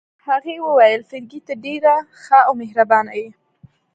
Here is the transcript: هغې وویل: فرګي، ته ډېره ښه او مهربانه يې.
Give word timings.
هغې 0.27 0.55
وویل: 0.65 1.01
فرګي، 1.09 1.39
ته 1.47 1.53
ډېره 1.65 1.95
ښه 2.21 2.39
او 2.47 2.53
مهربانه 2.61 3.11
يې. 3.19 3.27